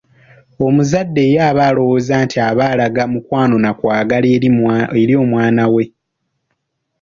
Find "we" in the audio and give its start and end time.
5.73-5.83